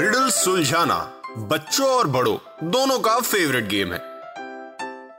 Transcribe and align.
Riddle 0.00 0.28
सुलझाना 0.30 0.96
बच्चों 1.48 1.86
और 1.86 2.06
बड़ों, 2.06 2.36
दोनों 2.70 2.98
का 2.98 3.18
फेवरेट 3.20 3.66
गेम 3.68 3.92
है। 3.92 3.98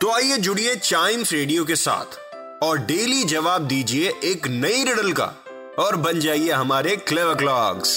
तो 0.02 0.12
आइए 0.12 0.38
जुड़िए 0.38 0.76
चाइम्स 0.76 1.34
रेडियो 1.34 1.66
के 1.66 1.76
साथ 1.76 2.18
और 2.64 2.78
डेली 2.86 3.24
जवाब 3.24 3.68
दीजिए 3.68 4.14
एक 4.24 4.48
नई 4.48 4.84
रिडल 4.84 5.12
का 5.12 5.26
और 5.80 5.96
बन 5.96 6.20
जाइए 6.20 6.52
हमारे 6.52 6.96
क्लेवर 6.96 7.36
क्लॉक्स 7.36 7.92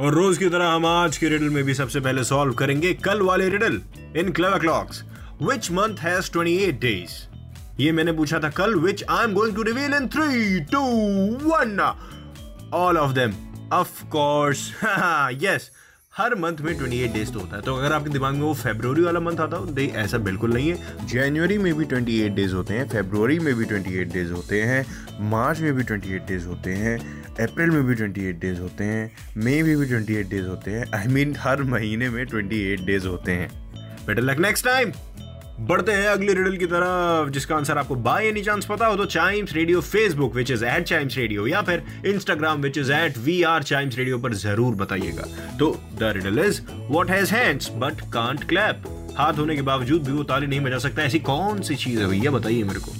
और 0.00 0.14
रोज 0.14 0.38
की 0.38 0.48
तरह 0.48 0.68
हम 0.68 0.86
आज 0.86 1.18
के 1.18 1.28
रिडल 1.28 1.50
में 1.50 1.62
भी 1.64 1.74
सबसे 1.74 2.00
पहले 2.00 2.24
सॉल्व 2.24 2.54
करेंगे 2.54 2.92
कल 3.04 3.22
वाले 3.22 3.48
riddle 3.48 3.80
in 4.16 4.32
clever 4.32 4.58
clocks 4.58 5.02
which 5.42 5.70
month 5.70 5.98
has 5.98 6.30
28 6.30 6.72
days 6.80 7.12
ये 7.82 7.92
मैंने 7.92 8.12
पूछा 8.12 8.38
था 8.38 8.50
कल 8.56 8.74
which 8.78 9.04
I 9.10 9.24
am 9.24 9.34
going 9.34 9.54
to 9.56 9.62
reveal 9.62 9.94
in 9.94 10.08
three 10.08 10.60
two 10.72 10.82
one 11.46 11.78
all 12.74 12.98
of 12.98 13.12
them 13.12 13.49
of 13.72 14.04
course 14.04 14.70
yes 15.42 15.70
her 16.16 16.34
month 16.34 16.60
में 16.60 16.72
28 16.74 17.12
डेज़ 17.12 17.30
तो 17.32 17.40
होता 17.40 17.56
है। 17.56 17.62
तो 17.62 17.74
अगर 17.74 17.92
आपके 17.92 18.10
दिमाग 18.10 18.34
में 18.34 18.40
वो 18.40 18.54
फेब्रवरी 18.54 19.02
वाला 19.02 19.20
मंथ 19.20 19.40
आता 19.40 19.56
हो 19.56 19.64
नहीं 19.64 19.88
ऐसा 20.02 20.18
बिल्कुल 20.18 20.52
नहीं 20.54 20.70
है। 20.70 21.06
जनवरी 21.06 21.58
में 21.58 21.72
भी 21.74 21.84
28 21.84 22.28
डेज़ 22.28 22.54
होते 22.54 22.74
हैं 22.74 22.88
फेब्रवरी 22.88 23.38
में 23.38 23.54
भी 23.54 23.64
28 23.64 24.12
डेज़ 24.12 24.32
होते 24.32 24.62
हैं 24.62 24.84
मार्च 25.30 25.60
में 25.60 25.72
भी 25.72 25.84
28 25.84 26.26
डेज़ 26.28 26.46
होते 26.46 26.74
हैं 26.74 26.98
अप्रैल 27.40 27.70
में 27.70 27.82
भी 27.86 27.94
28 27.94 28.40
डेज़ 28.40 28.60
होते 28.60 28.84
हैं 28.84 29.10
मई 29.36 29.62
में 29.62 29.76
भी 29.76 29.86
28 29.86 30.30
डेज़ 30.30 30.46
होते 30.46 30.70
हैं। 30.70 30.86
आई 30.94 31.06
I 31.06 31.10
मीन 31.10 31.28
mean, 31.28 31.42
हर 31.42 31.62
महीने 31.62 32.08
में 32.10 32.24
28 32.24 32.86
डेज़ 32.86 33.06
होते 33.06 33.32
हैं। 33.32 33.48
बेटर 34.06 34.22
लक 34.22 34.38
नेक्स्ट 34.38 34.64
टाइम 34.64 34.92
बढ़ते 35.60 35.92
हैं 35.92 36.06
अगले 36.08 36.34
रिडल 36.34 36.56
की 36.56 36.66
तरफ़, 36.66 37.30
जिसका 37.30 37.56
आंसर 37.56 37.78
आपको 37.78 37.94
बाय 37.96 38.26
एनी 38.26 38.42
चांस 38.42 38.66
पता 38.66 38.86
हो 38.86 38.96
तो 38.96 39.04
Chimes 39.06 39.52
radio 39.52 39.80
Facebook 39.80 40.34
which 40.34 40.50
is 40.50 40.64
at 40.64 40.84
Chimes 40.84 41.16
radio 41.16 41.46
या 41.46 41.60
फिर 41.62 41.82
Instagram 42.06 42.62
which 42.62 42.78
is 42.78 42.92
at 42.92 43.18
we 43.18 43.42
are 43.42 43.62
Chimes 43.62 43.98
radio 43.98 44.18
पर 44.18 44.34
ज़रूर 44.34 44.74
बताइएगा। 44.74 45.26
तो 45.58 45.70
the 45.98 46.12
riddle 46.16 46.38
is 46.38 46.60
what 46.70 47.10
has 47.10 47.34
hands 47.34 47.70
but 47.74 48.00
can't 48.12 48.44
clap 48.44 48.84
हाथ 49.18 49.38
होने 49.38 49.56
के 49.56 49.62
बावजूद 49.62 50.02
भी 50.04 50.12
वो 50.12 50.22
ताली 50.24 50.46
नहीं 50.46 50.60
बजा 50.60 50.78
सकता। 50.78 51.02
ऐसी 51.02 51.18
कौन 51.20 51.60
सी 51.62 51.74
चीज़ 51.74 52.00
है 52.00 52.06
भैया, 52.06 52.30
बताइए 52.30 52.62
मेरे 52.62 52.80
को। 52.80 52.92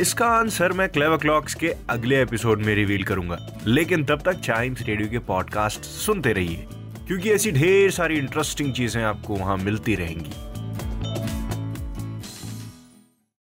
इसका 0.00 0.26
आंसर 0.28 0.72
मैं 0.72 0.88
क्लेवर 0.88 1.16
क्लॉक्स 1.16 1.54
के 1.54 1.72
अगले 1.90 2.20
एपिसोड 2.22 2.62
में 2.62 2.74
रिवील 2.74 3.04
करूँगा। 3.04 3.38
लेकिन 3.66 4.04
तब 4.04 4.22
तक 4.24 4.40
चाइम्स 4.40 4.82
रेडियो 4.82 5.08
के 5.08 5.18
पॉडकास्ट 5.28 5.84
सुनते 5.84 6.32
रहिए, 6.32 6.66
क्योंकि 7.06 7.30
ऐसी 7.30 7.52
ढेर 7.52 7.90
सारी 7.90 8.18
इंटरेस्टिंग 8.18 8.72
चीज़ें 8.74 9.02
आपको 9.04 9.36
वहाँ 9.36 9.56
मिलती 9.58 9.94
रहेंगी। 9.94 10.30